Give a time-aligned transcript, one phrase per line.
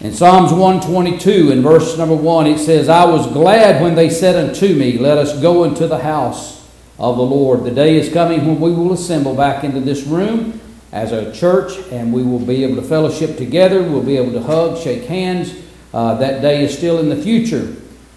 [0.00, 4.34] In Psalms 122, in verse number 1, it says, I was glad when they said
[4.34, 7.62] unto me, Let us go into the house of the Lord.
[7.62, 10.60] The day is coming when we will assemble back into this room
[10.90, 13.84] as a church and we will be able to fellowship together.
[13.84, 15.54] We'll be able to hug, shake hands.
[15.92, 17.76] Uh, that day is still in the future.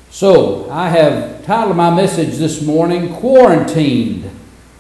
[0.10, 4.32] So, I have titled my message this morning, Quarantined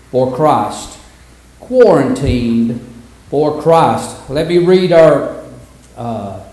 [0.10, 0.98] for Christ.
[1.60, 2.82] Quarantined
[3.30, 4.32] for Christ.
[4.32, 5.46] Let me read our.
[5.96, 6.47] Uh,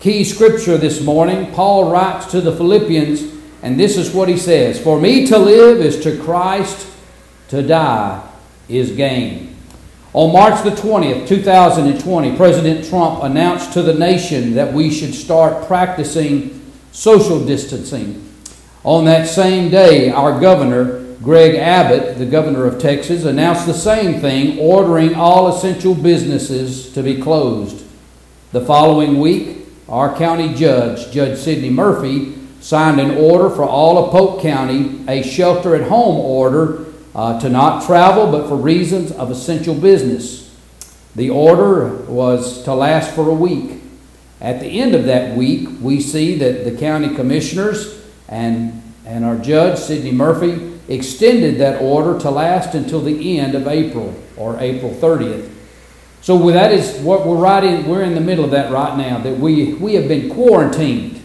[0.00, 1.52] key scripture this morning.
[1.52, 3.22] Paul writes to the Philippians,
[3.62, 6.88] and this is what he says For me to live is to Christ,
[7.48, 8.26] to die
[8.68, 9.56] is gain.
[10.12, 15.66] On March the 20th, 2020, President Trump announced to the nation that we should start
[15.68, 18.26] practicing social distancing.
[18.82, 24.20] On that same day, our governor, Greg Abbott, the governor of Texas, announced the same
[24.20, 27.84] thing, ordering all essential businesses to be closed.
[28.52, 29.59] The following week,
[29.90, 35.22] our county judge, Judge Sydney Murphy, signed an order for all of Polk County, a
[35.22, 40.54] shelter at home order uh, to not travel but for reasons of essential business.
[41.16, 43.82] The order was to last for a week.
[44.40, 49.36] At the end of that week, we see that the county commissioners and, and our
[49.36, 54.92] judge, Sydney Murphy, extended that order to last until the end of April or April
[54.92, 55.50] 30th.
[56.22, 57.86] So that is what we're right in.
[57.86, 59.18] We're in the middle of that right now.
[59.20, 61.22] That we we have been quarantined.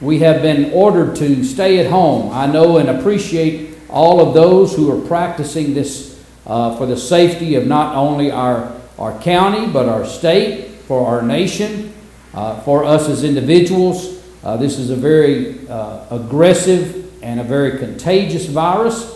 [0.00, 2.30] We have been ordered to stay at home.
[2.32, 7.54] I know and appreciate all of those who are practicing this uh, for the safety
[7.54, 11.92] of not only our our county but our state, for our nation,
[12.34, 14.22] uh, for us as individuals.
[14.44, 19.15] Uh, this is a very uh, aggressive and a very contagious virus.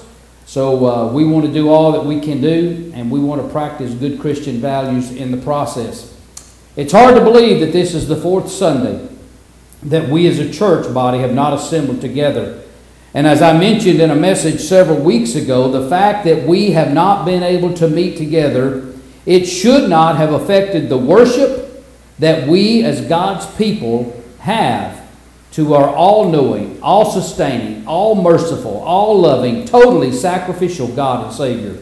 [0.50, 3.48] So uh, we want to do all that we can do, and we want to
[3.50, 6.12] practice good Christian values in the process.
[6.74, 9.08] It's hard to believe that this is the fourth Sunday
[9.84, 12.64] that we as a church body have not assembled together.
[13.14, 16.92] And as I mentioned in a message several weeks ago, the fact that we have
[16.92, 18.92] not been able to meet together,
[19.26, 21.84] it should not have affected the worship
[22.18, 24.99] that we as God's people have
[25.52, 31.76] to our all knowing, all sustaining, all merciful, all loving, totally sacrificial God and Savior.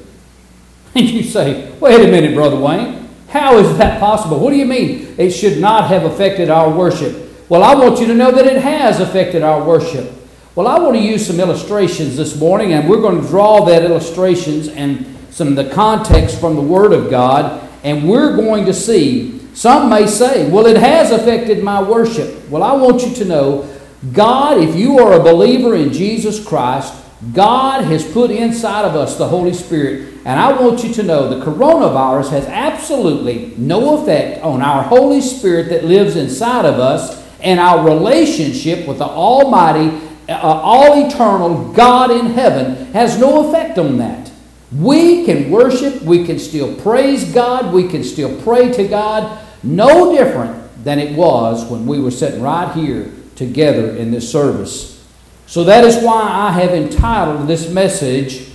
[0.94, 4.38] And you say, wait a minute, Brother Wayne, how is that possible?
[4.38, 7.30] What do you mean it should not have affected our worship?
[7.48, 10.12] Well, I want you to know that it has affected our worship.
[10.54, 13.84] Well, I want to use some illustrations this morning, and we're going to draw that
[13.84, 18.74] illustrations and some of the context from the Word of God, and we're going to
[18.74, 22.48] see some may say, well, it has affected my worship.
[22.48, 23.68] Well, I want you to know
[24.12, 26.94] God, if you are a believer in Jesus Christ,
[27.32, 30.14] God has put inside of us the Holy Spirit.
[30.24, 35.20] And I want you to know the coronavirus has absolutely no effect on our Holy
[35.20, 39.88] Spirit that lives inside of us and our relationship with the Almighty,
[40.28, 44.30] uh, all eternal God in heaven has no effect on that.
[44.70, 50.12] We can worship, we can still praise God, we can still pray to God, no
[50.16, 55.06] different than it was when we were sitting right here together in this service.
[55.46, 58.48] So that is why I have entitled this message,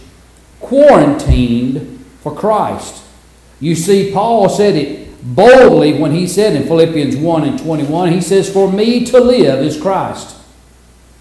[0.59, 3.03] Quarantined for Christ.
[3.59, 8.21] You see, Paul said it boldly when he said in Philippians 1 and 21, he
[8.21, 10.37] says, For me to live is Christ,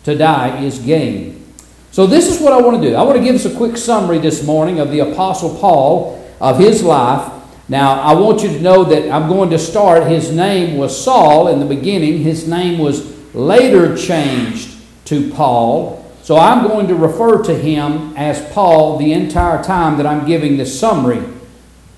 [0.04, 1.44] to die is gain.
[1.90, 2.94] So, this is what I want to do.
[2.94, 6.58] I want to give us a quick summary this morning of the Apostle Paul, of
[6.58, 10.06] his life, now, I want you to know that I'm going to start.
[10.06, 15.98] His name was Saul in the beginning, his name was later changed to Paul.
[16.22, 20.56] So I'm going to refer to him as Paul the entire time that I'm giving
[20.56, 21.22] this summary.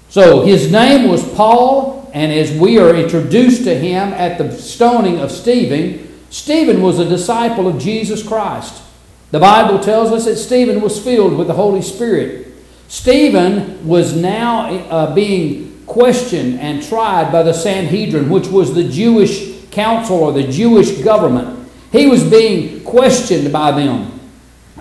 [0.08, 5.18] So his name was Paul, and as we are introduced to him at the stoning
[5.18, 8.82] of Stephen, Stephen was a disciple of Jesus Christ.
[9.30, 12.43] The Bible tells us that Stephen was filled with the Holy Spirit.
[12.88, 19.54] Stephen was now uh, being questioned and tried by the Sanhedrin, which was the Jewish
[19.70, 21.68] council or the Jewish government.
[21.92, 24.20] He was being questioned by them.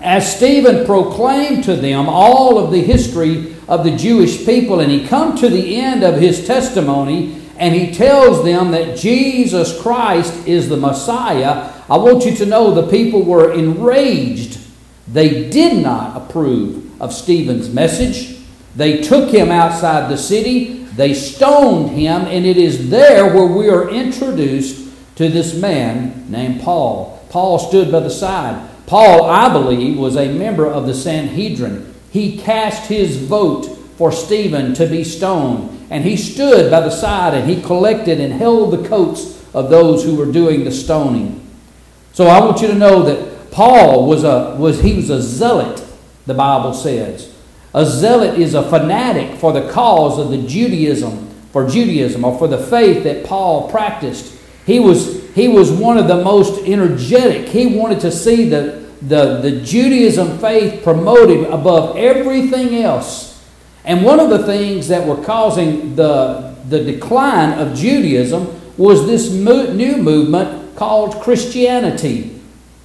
[0.02, 5.06] As Stephen proclaimed to them all of the history of the Jewish people, and he
[5.06, 10.68] come to the end of his testimony, and he tells them that Jesus Christ is
[10.68, 14.58] the Messiah, I want you to know the people were enraged.
[15.06, 18.38] They did not approve of Stephen's message.
[18.76, 23.68] They took him outside the city, they stoned him, and it is there where we
[23.68, 27.24] are introduced to this man named Paul.
[27.30, 28.68] Paul stood by the side.
[28.86, 31.94] Paul, I believe, was a member of the Sanhedrin.
[32.10, 33.66] He cast his vote
[33.96, 38.32] for Stephen to be stoned, and he stood by the side and he collected and
[38.32, 41.40] held the coats of those who were doing the stoning.
[42.12, 45.83] So I want you to know that Paul was a was he was a zealot,
[46.26, 47.32] the Bible says.
[47.74, 52.48] A zealot is a fanatic for the cause of the Judaism, for Judaism or for
[52.48, 54.38] the faith that Paul practiced.
[54.66, 57.48] He was he was one of the most energetic.
[57.48, 63.44] He wanted to see the the, the Judaism faith promoted above everything else.
[63.84, 69.30] And one of the things that were causing the, the decline of Judaism was this
[69.30, 72.33] mo- new movement called Christianity.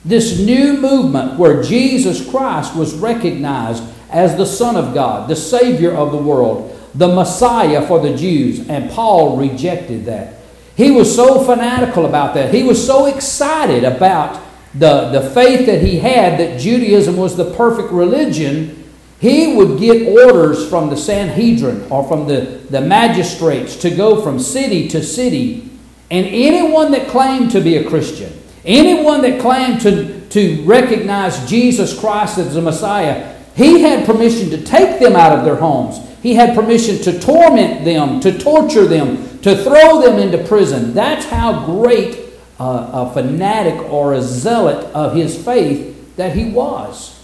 [0.06, 5.92] This new movement where Jesus Christ was recognized as the Son of God, the Savior
[5.92, 10.36] of the world, the Messiah for the Jews, and Paul rejected that.
[10.76, 12.54] He was so fanatical about that.
[12.54, 14.42] He was so excited about
[14.74, 18.80] the, the faith that he had that Judaism was the perfect religion
[19.20, 24.40] he would get orders from the Sanhedrin or from the, the magistrates to go from
[24.40, 25.70] city to city.
[26.10, 28.32] And anyone that claimed to be a Christian,
[28.70, 34.64] anyone that claimed to, to recognize Jesus Christ as the Messiah, he had permission to
[34.64, 36.00] take them out of their homes.
[36.22, 40.94] He had permission to torment them, to torture them, to throw them into prison.
[40.94, 42.30] That's how great
[42.60, 47.20] a fanatic or a zealot of his faith that he was.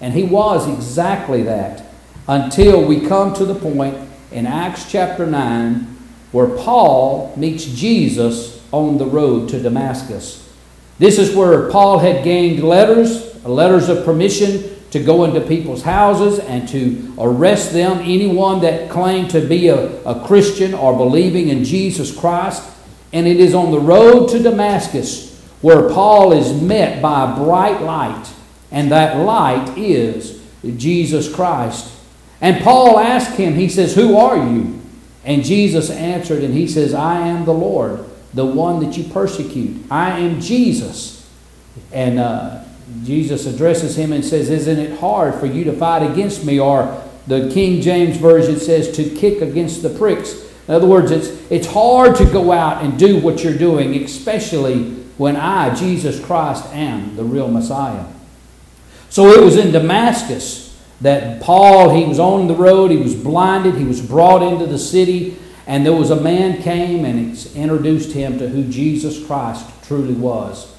[0.00, 1.84] And he was exactly that
[2.28, 3.96] until we come to the point
[4.30, 5.96] in Acts chapter 9
[6.30, 10.48] where Paul meets Jesus on the road to Damascus.
[11.00, 16.40] This is where Paul had gained letters, letters of permission to go into people's houses
[16.40, 21.64] and to arrest them, anyone that claimed to be a, a Christian or believing in
[21.64, 22.62] Jesus Christ.
[23.14, 27.80] And it is on the road to Damascus where Paul is met by a bright
[27.80, 28.30] light
[28.70, 30.38] and that light is
[30.76, 31.96] Jesus Christ.
[32.42, 34.82] And Paul asked him, he says, Who are you?
[35.24, 39.84] And Jesus answered, and he says, I am the Lord, the one that you persecute.
[39.90, 41.28] I am Jesus.
[41.92, 42.64] And uh,
[43.04, 46.58] Jesus addresses him and says, Isn't it hard for you to fight against me?
[46.58, 50.48] Or the King James Version says, To kick against the pricks.
[50.68, 54.92] In other words, it's, it's hard to go out and do what you're doing, especially
[55.16, 58.06] when I, Jesus Christ, am the real Messiah.
[59.08, 63.74] So it was in Damascus that Paul, he was on the road, he was blinded,
[63.74, 65.36] he was brought into the city,
[65.70, 70.74] and there was a man came and introduced him to who Jesus Christ truly was.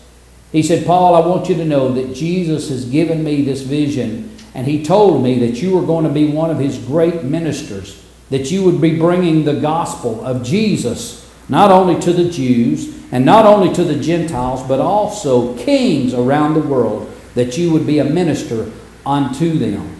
[0.51, 4.35] He said, Paul, I want you to know that Jesus has given me this vision,
[4.53, 8.03] and he told me that you were going to be one of his great ministers,
[8.31, 13.23] that you would be bringing the gospel of Jesus not only to the Jews and
[13.23, 17.99] not only to the Gentiles, but also kings around the world that you would be
[17.99, 18.69] a minister
[19.05, 19.95] unto them.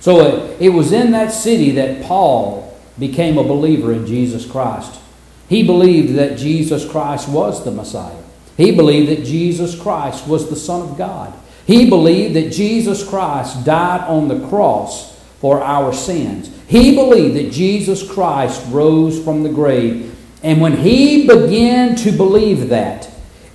[0.00, 2.61] So it, it was in that city that Paul
[2.98, 5.00] became a believer in Jesus Christ.
[5.48, 8.22] He believed that Jesus Christ was the Messiah.
[8.56, 11.32] He believed that Jesus Christ was the Son of God.
[11.66, 16.50] He believed that Jesus Christ died on the cross for our sins.
[16.68, 20.16] He believed that Jesus Christ rose from the grave.
[20.42, 23.08] And when he began to believe that,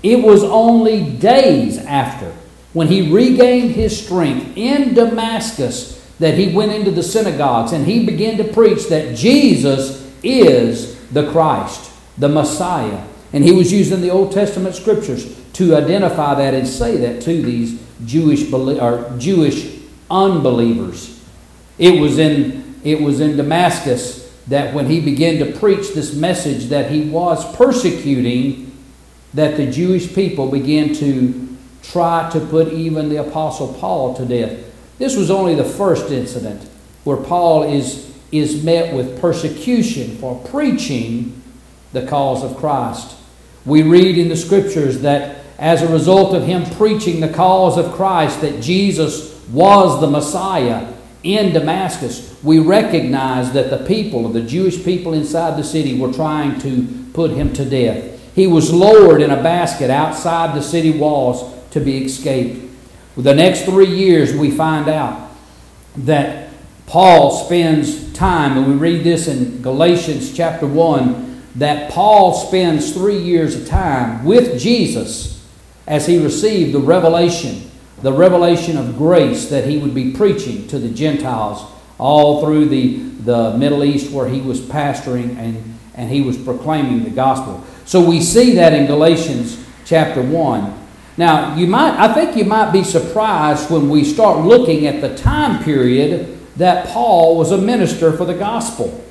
[0.03, 2.31] it was only days after
[2.73, 8.05] when he regained his strength in Damascus, that he went into the synagogues and he
[8.05, 13.03] began to preach that Jesus is the Christ, the Messiah.
[13.33, 17.42] And he was using the Old Testament scriptures to identify that and say that to
[17.42, 21.23] these Jewish or Jewish unbelievers.
[21.77, 26.65] It was in it was in Damascus that when he began to preach this message
[26.65, 28.71] that he was persecuting
[29.33, 34.57] that the Jewish people began to try to put even the Apostle Paul to death.
[34.97, 36.68] This was only the first incident
[37.04, 41.42] where Paul is, is met with persecution for preaching
[41.94, 43.16] the cause of Christ.
[43.66, 47.94] We read in the scriptures that as a result of him preaching the cause of
[47.94, 54.83] Christ, that Jesus was the Messiah in Damascus, we recognize that the people, the Jewish
[54.83, 58.35] people inside the city, were trying to put him to death.
[58.35, 62.67] He was lowered in a basket outside the city walls to be escaped.
[63.18, 65.31] The next three years, we find out
[65.97, 66.52] that
[66.86, 73.18] Paul spends time, and we read this in Galatians chapter 1, that Paul spends three
[73.18, 75.44] years of time with Jesus
[75.88, 77.71] as he received the revelation,
[78.04, 81.66] the revelation of grace that he would be preaching to the Gentiles
[81.97, 87.04] all through the, the Middle East where he was pastoring and, and he was proclaiming
[87.04, 87.66] the gospel.
[87.86, 90.76] So we see that in Galatians chapter 1.
[91.18, 95.16] Now, you might, I think you might be surprised when we start looking at the
[95.16, 99.04] time period that Paul was a minister for the gospel.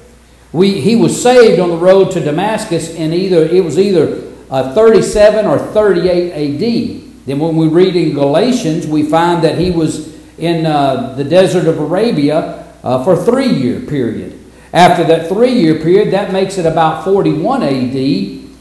[0.53, 4.73] We, he was saved on the road to Damascus, and either it was either uh,
[4.73, 7.27] 37 or 38 AD.
[7.27, 11.67] Then, when we read in Galatians, we find that he was in uh, the desert
[11.67, 14.39] of Arabia uh, for three year period.
[14.73, 17.97] After that three year period, that makes it about 41 AD,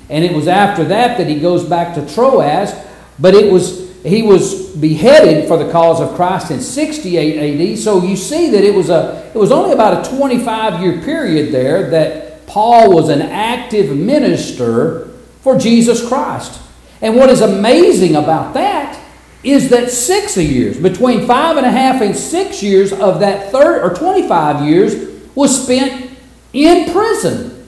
[0.09, 2.73] and it was after that that he goes back to Troas,
[3.19, 7.79] but it was he was beheaded for the cause of Christ in 68 AD.
[7.79, 11.51] So you see that it was a it was only about a 25 year period
[11.51, 15.09] there that Paul was an active minister
[15.41, 16.61] for Jesus Christ.
[17.01, 19.01] And what is amazing about that
[19.43, 23.83] is that six years, between five and a half and six years of that third
[23.83, 24.95] or 25 years,
[25.35, 26.11] was spent
[26.53, 27.67] in prison,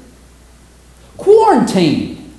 [1.17, 2.33] quarantined,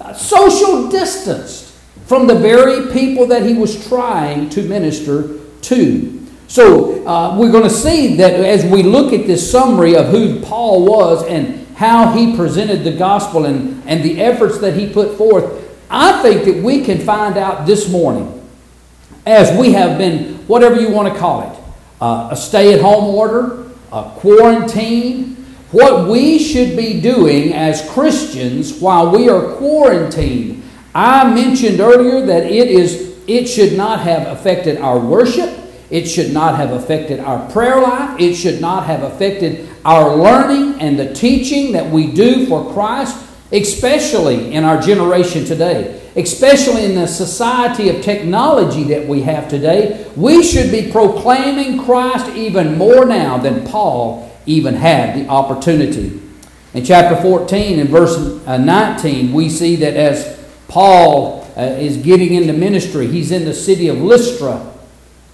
[0.00, 1.69] uh, social distanced
[2.10, 6.26] from the very people that he was trying to minister to.
[6.48, 10.40] So uh, we're going to see that as we look at this summary of who
[10.40, 15.16] Paul was and how he presented the gospel and, and the efforts that he put
[15.16, 18.44] forth, I think that we can find out this morning,
[19.24, 21.60] as we have been, whatever you want to call it,
[22.00, 25.36] uh, a stay at home order, a quarantine,
[25.70, 30.60] what we should be doing as Christians while we are quarantined
[30.94, 35.56] I mentioned earlier that it is it should not have affected our worship.
[35.88, 38.18] It should not have affected our prayer life.
[38.20, 43.16] It should not have affected our learning and the teaching that we do for Christ,
[43.52, 50.10] especially in our generation today, especially in the society of technology that we have today.
[50.16, 56.20] We should be proclaiming Christ even more now than Paul even had the opportunity.
[56.74, 60.39] In chapter 14 and verse uh, 19, we see that as
[60.70, 63.08] Paul uh, is getting into ministry.
[63.08, 64.72] He's in the city of Lystra,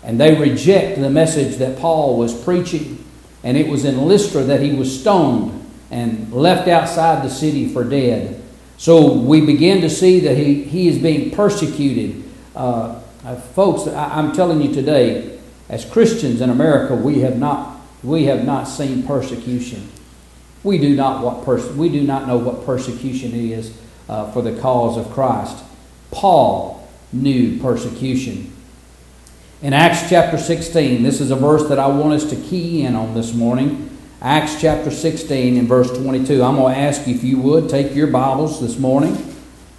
[0.03, 3.05] and they reject the message that Paul was preaching.
[3.45, 5.53] And it was in Lystra that he was stoned
[5.91, 8.43] and left outside the city for dead.
[8.79, 12.25] So we begin to see that he, he is being persecuted.
[12.55, 15.39] Uh, uh, folks, I, I'm telling you today,
[15.69, 19.87] as Christians in America, we have not, we have not seen persecution.
[20.63, 23.77] We do not, what pers- we do not know what persecution is
[24.09, 25.65] uh, for the cause of Christ.
[26.11, 28.53] Paul knew persecution.
[29.63, 32.95] In Acts chapter 16, this is a verse that I want us to key in
[32.95, 33.91] on this morning.
[34.21, 36.43] Acts chapter 16 and verse 22.
[36.43, 39.35] I'm going to ask you if you would take your Bibles this morning,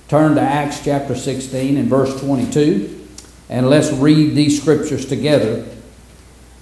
[0.07, 3.07] turn to Acts chapter 16 and verse 22,
[3.49, 5.65] and let's read these scriptures together.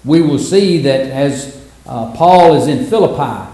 [0.03, 3.51] We will see that as uh, Paul is in Philippi,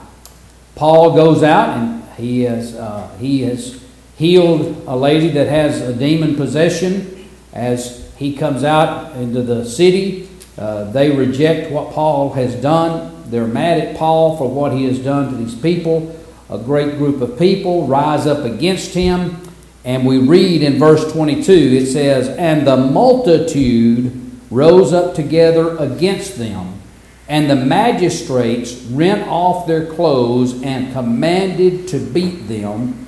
[0.75, 3.80] Paul goes out and he has, uh, he has
[4.21, 7.27] healed a lady that has a demon possession.
[7.53, 13.23] As he comes out into the city, uh, they reject what Paul has done.
[13.31, 16.15] They're mad at Paul for what he has done to these people.
[16.51, 19.41] A great group of people rise up against him.
[19.83, 24.11] And we read in verse 22, it says, And the multitude
[24.51, 26.79] rose up together against them,
[27.27, 33.00] and the magistrates rent off their clothes and commanded to beat them.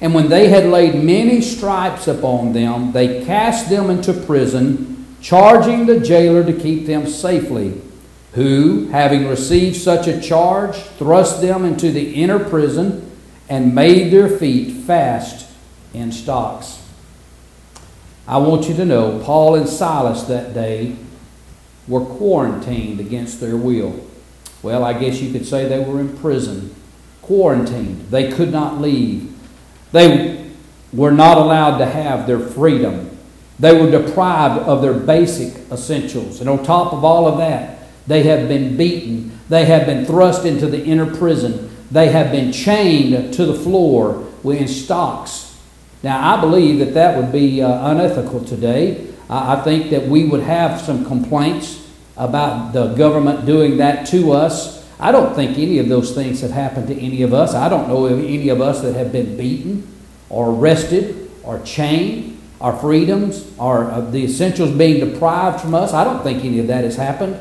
[0.00, 5.86] And when they had laid many stripes upon them, they cast them into prison, charging
[5.86, 7.80] the jailer to keep them safely.
[8.32, 13.10] Who, having received such a charge, thrust them into the inner prison
[13.48, 15.50] and made their feet fast
[15.92, 16.80] in stocks.
[18.26, 20.94] I want you to know Paul and Silas that day
[21.88, 24.08] were quarantined against their will.
[24.62, 26.74] Well, I guess you could say they were in prison,
[27.22, 28.10] quarantined.
[28.10, 29.29] They could not leave.
[29.92, 30.50] They
[30.92, 33.16] were not allowed to have their freedom.
[33.58, 36.40] They were deprived of their basic essentials.
[36.40, 39.38] And on top of all of that, they have been beaten.
[39.48, 41.70] They have been thrust into the inner prison.
[41.90, 45.58] They have been chained to the floor in stocks.
[46.02, 49.08] Now, I believe that that would be uh, unethical today.
[49.28, 54.32] I, I think that we would have some complaints about the government doing that to
[54.32, 54.79] us.
[55.00, 57.54] I don't think any of those things have happened to any of us.
[57.54, 59.88] I don't know of any of us that have been beaten
[60.28, 62.38] or arrested or chained.
[62.60, 65.94] Our freedoms, our uh, the essentials being deprived from us.
[65.94, 67.40] I don't think any of that has happened.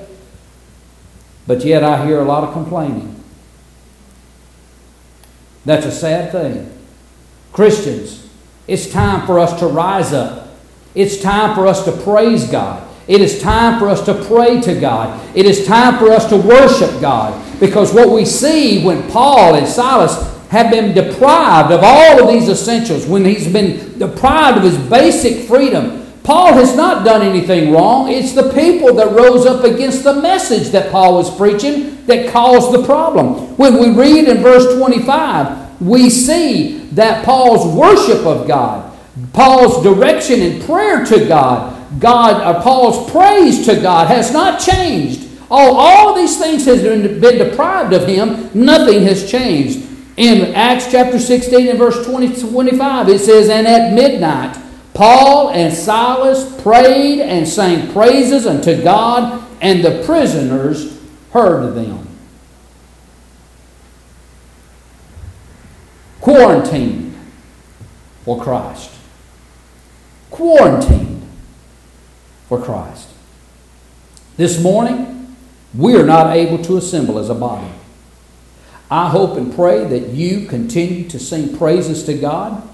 [1.46, 3.22] But yet I hear a lot of complaining.
[5.66, 6.72] That's a sad thing.
[7.52, 8.30] Christians,
[8.66, 10.48] it's time for us to rise up.
[10.96, 12.88] It's time for us to praise God.
[13.10, 15.20] It is time for us to pray to God.
[15.36, 17.49] It is time for us to worship God.
[17.60, 22.50] Because what we see when Paul and Silas have been deprived of all of these
[22.50, 28.10] essentials, when he's been deprived of his basic freedom, Paul has not done anything wrong.
[28.10, 32.72] It's the people that rose up against the message that Paul was preaching that caused
[32.72, 33.58] the problem.
[33.58, 38.96] When we read in verse 25, we see that Paul's worship of God,
[39.34, 45.29] Paul's direction in prayer to God, God, uh, Paul's praise to God has not changed.
[45.52, 48.50] All, all these things has been, been deprived of him.
[48.54, 49.88] Nothing has changed.
[50.18, 54.58] In Acts chapter 16 and verse 20, 25, it says, And at midnight,
[54.94, 61.00] Paul and Silas prayed and sang praises unto God, and the prisoners
[61.32, 62.06] heard them.
[66.20, 67.18] Quarantined
[68.26, 68.92] for Christ.
[70.30, 71.28] Quarantined
[72.48, 73.08] for Christ.
[74.36, 75.19] This morning,
[75.74, 77.72] we are not able to assemble as a body.
[78.92, 82.68] I hope and pray that you continue to sing praises to God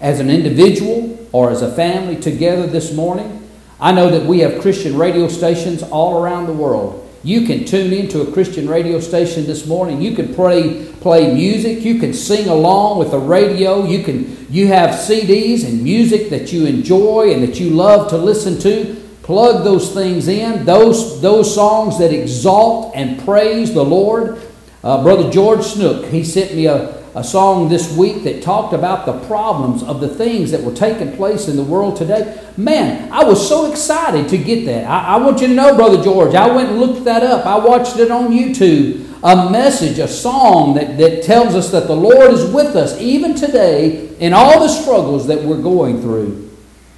[0.00, 3.48] as an individual or as a family together this morning.
[3.80, 7.02] I know that we have Christian radio stations all around the world.
[7.24, 10.00] You can tune into a Christian radio station this morning.
[10.00, 11.82] You can play, play music.
[11.84, 13.84] You can sing along with the radio.
[13.84, 18.16] You, can, you have CDs and music that you enjoy and that you love to
[18.16, 19.02] listen to.
[19.26, 24.40] Plug those things in, those, those songs that exalt and praise the Lord.
[24.84, 29.04] Uh, Brother George Snook, he sent me a, a song this week that talked about
[29.04, 32.40] the problems of the things that were taking place in the world today.
[32.56, 34.84] Man, I was so excited to get that.
[34.84, 37.46] I, I want you to know, Brother George, I went and looked that up.
[37.46, 39.12] I watched it on YouTube.
[39.24, 43.34] A message, a song that, that tells us that the Lord is with us even
[43.34, 46.45] today in all the struggles that we're going through.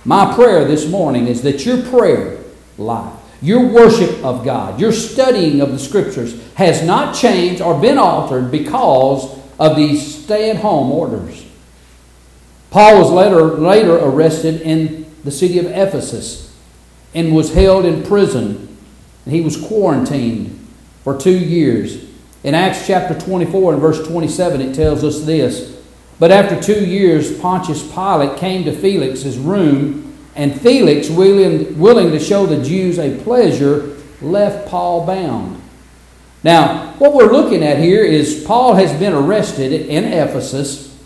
[0.09, 2.39] My prayer this morning is that your prayer
[2.79, 3.13] life
[3.43, 8.51] your worship of God, your studying of the Scriptures has not changed or been altered
[8.51, 11.45] because of these stay at home orders.
[12.71, 16.57] Paul was later, later arrested in the city of Ephesus
[17.15, 18.77] and was held in prison.
[19.27, 20.67] And he was quarantined
[21.05, 22.05] for two years.
[22.43, 25.78] In Acts chapter 24 and verse 27, it tells us this
[26.19, 32.21] But after two years, Pontius Pilate came to Felix's room and Felix, willing, willing to
[32.21, 35.61] show the Jews a pleasure, left Paul bound.
[36.45, 40.97] Now, what we're looking at here is Paul has been arrested in Ephesus,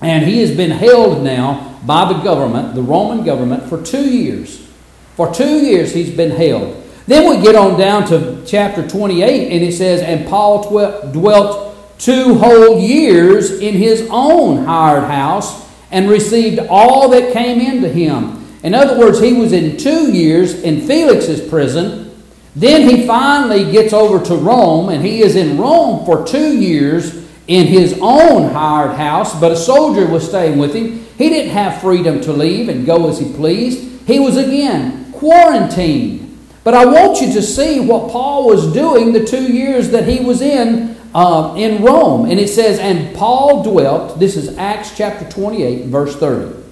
[0.00, 4.66] and he has been held now by the government, the Roman government, for two years.
[5.14, 6.82] For two years he's been held.
[7.06, 10.68] Then we get on down to chapter 28, and it says, And Paul
[11.12, 11.73] dwelt
[12.04, 18.44] two whole years in his own hired house and received all that came into him
[18.64, 22.10] in other words, he was in two years in Felix's prison.
[22.56, 27.14] Then he finally gets over to Rome, and he is in Rome for two years
[27.46, 31.04] in his own hired house, but a soldier was staying with him.
[31.18, 34.06] He didn't have freedom to leave and go as he pleased.
[34.06, 36.22] He was again quarantined.
[36.64, 40.24] But I want you to see what Paul was doing the two years that he
[40.24, 42.28] was in uh, in Rome.
[42.28, 46.62] And it says, And Paul dwelt, this is Acts chapter 28, verse 30.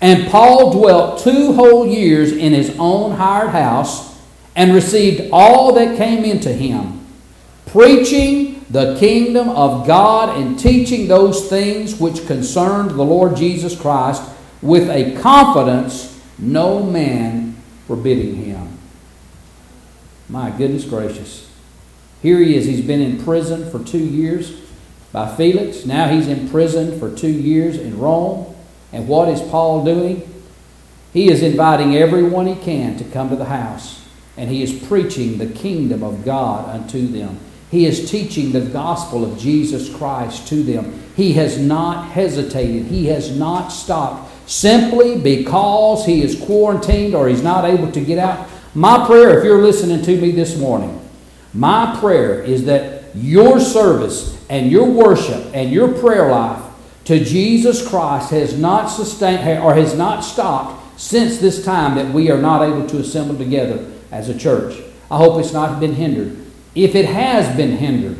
[0.00, 4.20] And Paul dwelt two whole years in his own hired house
[4.56, 7.06] and received all that came into him,
[7.66, 14.22] preaching the kingdom of God and teaching those things which concerned the Lord Jesus Christ
[14.60, 18.78] with a confidence no man forbidding him.
[20.28, 21.53] My goodness gracious.
[22.24, 22.64] Here he is.
[22.64, 24.58] He's been in prison for two years
[25.12, 25.84] by Felix.
[25.84, 28.56] Now he's in prison for two years in Rome.
[28.94, 30.26] And what is Paul doing?
[31.12, 34.08] He is inviting everyone he can to come to the house,
[34.38, 37.38] and he is preaching the kingdom of God unto them.
[37.70, 40.98] He is teaching the gospel of Jesus Christ to them.
[41.14, 47.42] He has not hesitated, he has not stopped simply because he is quarantined or he's
[47.42, 48.48] not able to get out.
[48.74, 51.03] My prayer, if you're listening to me this morning,
[51.54, 56.62] my prayer is that your service and your worship and your prayer life
[57.04, 62.30] to Jesus Christ has not sustained or has not stopped since this time that we
[62.30, 64.80] are not able to assemble together as a church.
[65.10, 66.36] I hope it's not been hindered.
[66.74, 68.16] If it has been hindered,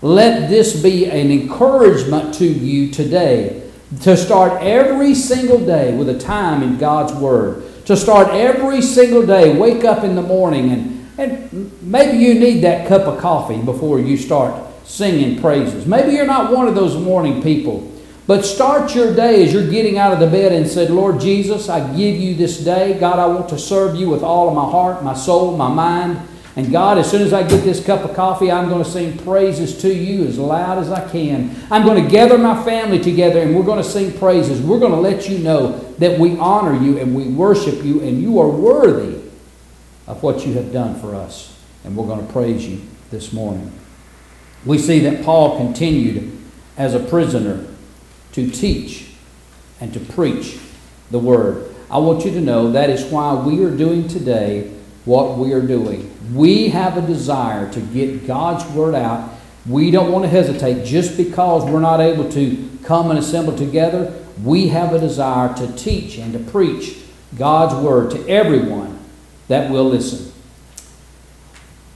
[0.00, 6.18] let this be an encouragement to you today to start every single day with a
[6.18, 7.64] time in God's Word.
[7.86, 12.60] To start every single day, wake up in the morning and, and maybe you need
[12.62, 15.86] that cup of coffee before you start singing praises.
[15.86, 17.92] Maybe you're not one of those morning people
[18.26, 21.68] but start your day as you're getting out of the bed and said, Lord Jesus,
[21.68, 22.98] I give you this day.
[22.98, 26.20] God, I want to serve you with all of my heart, my soul, my mind.
[26.54, 29.18] And God, as soon as I get this cup of coffee, I'm going to sing
[29.18, 31.56] praises to you as loud as I can.
[31.70, 34.60] I'm going to gather my family together and we're going to sing praises.
[34.60, 38.22] We're going to let you know that we honor you and we worship you and
[38.22, 39.21] you are worthy
[40.06, 41.58] of what you have done for us.
[41.84, 43.72] And we're going to praise you this morning.
[44.64, 46.38] We see that Paul continued
[46.76, 47.66] as a prisoner
[48.32, 49.10] to teach
[49.80, 50.58] and to preach
[51.10, 51.74] the Word.
[51.90, 54.72] I want you to know that is why we are doing today
[55.04, 56.10] what we are doing.
[56.32, 59.30] We have a desire to get God's Word out.
[59.66, 64.12] We don't want to hesitate just because we're not able to come and assemble together.
[64.42, 66.98] We have a desire to teach and to preach
[67.36, 69.01] God's Word to everyone
[69.48, 70.32] that will listen.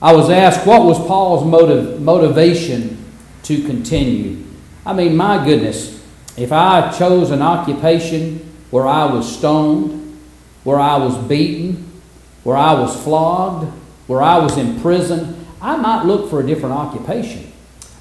[0.01, 3.05] I was asked what was Paul's motive, motivation
[3.45, 4.45] to continue.
[4.85, 6.05] I mean, my goodness,
[6.37, 8.39] if I chose an occupation
[8.71, 10.19] where I was stoned,
[10.65, 11.91] where I was beaten,
[12.45, 13.73] where I was flogged,
[14.07, 17.53] where I was in prison, I might look for a different occupation.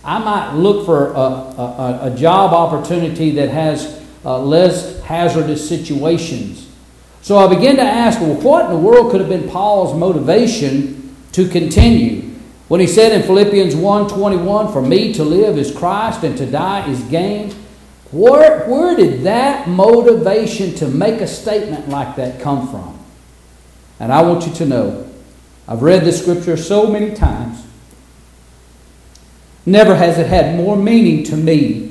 [0.04, 6.70] I might look for a, a, a job opportunity that has uh, less hazardous situations.
[7.26, 11.16] So I began to ask, well, what in the world could have been Paul's motivation
[11.32, 12.22] to continue?
[12.68, 16.88] When he said in Philippians 1:21, "For me to live is Christ and to die
[16.88, 17.52] is gain,"
[18.12, 22.94] where, where did that motivation to make a statement like that come from?
[24.00, 25.06] And I want you to know,
[25.68, 27.58] I've read this scripture so many times.
[29.66, 31.90] Never has it had more meaning to me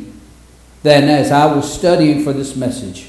[0.84, 3.06] than as I was studying for this message.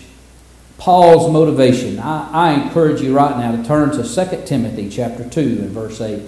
[0.77, 1.99] Paul's motivation.
[1.99, 6.01] I, I encourage you right now to turn to 2 Timothy chapter 2 and verse
[6.01, 6.21] 8.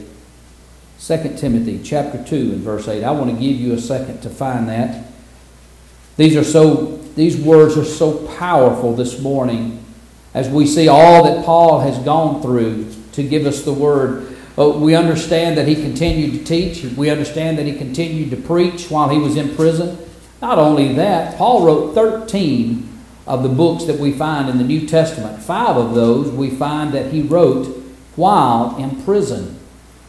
[0.99, 3.03] 2 Timothy chapter 2 and verse 8.
[3.03, 5.05] I want to give you a second to find that.
[6.15, 9.83] These are so these words are so powerful this morning
[10.33, 14.35] as we see all that Paul has gone through to give us the word.
[14.55, 16.83] We understand that he continued to teach.
[16.95, 19.97] We understand that he continued to preach while he was in prison.
[20.41, 22.86] Not only that, Paul wrote 13
[23.27, 25.41] of the books that we find in the New Testament.
[25.41, 27.67] Five of those we find that he wrote
[28.15, 29.59] while in prison.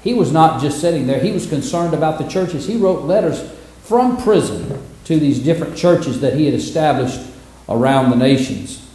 [0.03, 2.67] He was not just sitting there, he was concerned about the churches.
[2.67, 3.51] He wrote letters
[3.83, 7.21] from prison to these different churches that he had established
[7.69, 8.87] around the nations.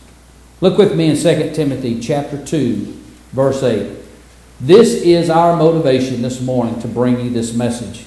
[0.61, 3.97] Look with me in 2 Timothy chapter 2, verse 8.
[4.61, 8.05] This is our motivation this morning to bring you this message.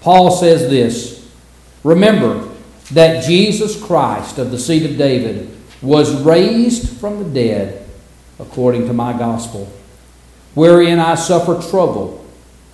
[0.00, 1.28] Paul says this
[1.84, 2.45] Remember
[2.90, 5.50] that Jesus Christ of the seed of David
[5.82, 7.88] was raised from the dead
[8.38, 9.72] according to my gospel,
[10.54, 12.24] wherein I suffer trouble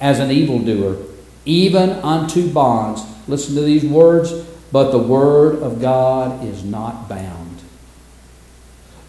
[0.01, 0.97] as an evildoer,
[1.45, 3.03] even unto bonds.
[3.29, 4.33] Listen to these words,
[4.73, 7.63] but the word of God is not bound.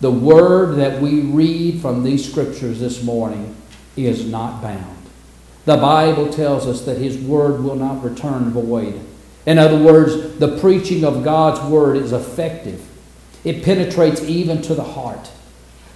[0.02, 3.56] The word that we read from these scriptures this morning
[3.96, 4.98] is not bound.
[5.66, 9.00] The Bible tells us that His word will not return void.
[9.46, 12.82] In other words, the preaching of God's word is effective.
[13.44, 15.30] It penetrates even to the heart.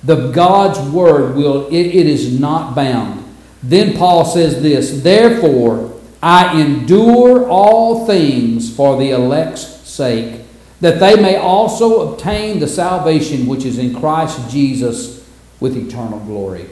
[0.04, 3.24] The God's word will, it, it is not bound.
[3.64, 10.42] Then Paul says this, therefore I endure all things for the elect's sake
[10.82, 15.28] that they may also obtain the salvation which is in Christ Jesus
[15.60, 16.70] with eternal glory.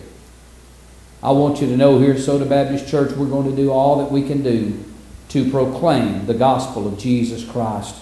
[1.23, 3.97] I want you to know here at Soda Baptist Church, we're going to do all
[4.03, 4.83] that we can do
[5.35, 7.93] to proclaim the gospel of Jesus Christ.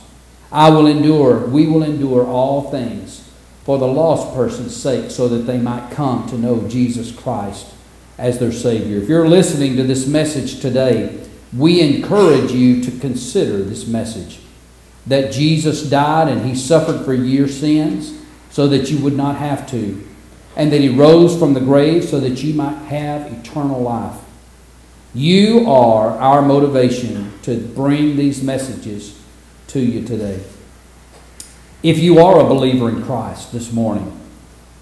[0.52, 3.28] I will endure, we will endure all things
[3.64, 7.74] for the lost person's sake so that they might come to know Jesus Christ
[8.20, 9.00] as their Savior.
[9.00, 11.26] If you're listening to this message today,
[11.58, 14.40] we encourage you to consider this message
[15.08, 19.68] that Jesus died and he suffered for your sins so that you would not have
[19.72, 20.08] to,
[20.56, 24.20] and that he rose from the grave so that you might have eternal life.
[25.14, 29.20] You are our motivation to bring these messages
[29.68, 30.44] to you today.
[31.84, 34.20] If you are a believer in Christ this morning,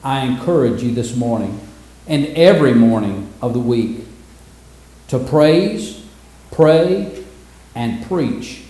[0.04, 1.60] I encourage you this morning
[2.08, 4.06] and every morning of the week
[5.10, 6.06] to praise,
[6.52, 7.24] pray,
[7.76, 8.62] and preach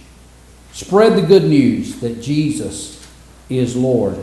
[0.73, 3.05] Spread the good news that Jesus
[3.49, 4.17] is Lord.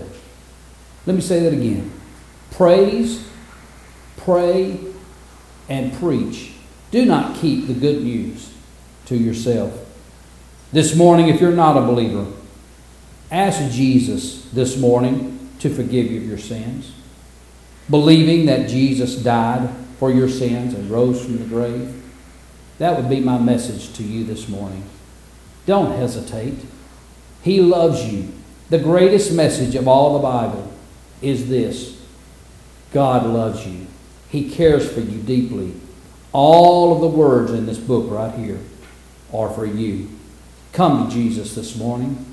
[1.06, 1.92] Let me say that again.
[2.52, 3.26] Praise,
[4.16, 4.80] pray,
[5.68, 6.52] and preach.
[6.90, 8.52] Do not keep the good news
[9.06, 9.86] to yourself.
[10.72, 12.26] This morning, if you're not a believer,
[13.30, 16.92] ask Jesus this morning to forgive you of your sins.
[17.90, 21.94] Believing that Jesus died for your sins and rose from the grave.
[22.78, 24.84] That would be my message to you this morning.
[25.66, 26.58] Don't hesitate.
[27.42, 28.32] He loves you.
[28.70, 30.72] The greatest message of all the Bible
[31.20, 32.00] is this
[32.92, 33.86] God loves you,
[34.28, 35.74] He cares for you deeply.
[36.32, 38.60] All of the words in this book right here
[39.32, 40.10] are for you.
[40.72, 42.24] Come to Jesus this morning.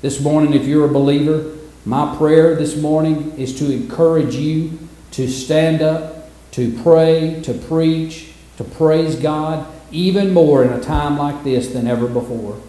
[0.00, 4.78] This morning, if you're a believer, my prayer this morning is to encourage you
[5.12, 11.18] to stand up, to pray, to preach, to praise God, even more in a time
[11.18, 12.60] like this than ever before.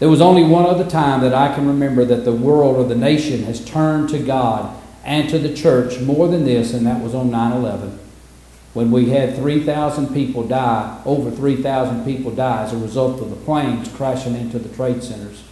[0.00, 2.94] There was only one other time that I can remember that the world or the
[2.94, 7.14] nation has turned to God and to the church more than this, and that was
[7.14, 7.98] on 9 11.
[8.74, 13.36] When we had 3,000 people die, over 3,000 people die as a result of the
[13.36, 15.42] planes crashing into the trade centers.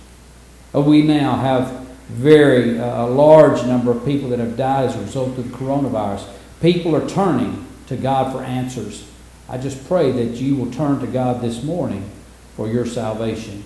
[0.74, 4.96] Uh, We now have very uh, a large number of people that have died as
[4.96, 6.28] a result of the coronavirus.
[6.60, 9.08] People are turning to God for answers.
[9.48, 12.08] I just pray that you will turn to God this morning
[12.54, 13.64] for your salvation.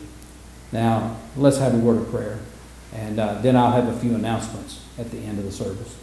[0.72, 2.38] Now, let's have a word of prayer,
[2.94, 5.96] and uh, then I'll have a few announcements at the end of the service.